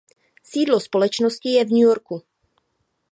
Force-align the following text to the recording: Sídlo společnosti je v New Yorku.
Sídlo 0.43 0.79
společnosti 0.79 1.49
je 1.49 1.65
v 1.65 1.69
New 1.71 1.79
Yorku. 1.81 2.23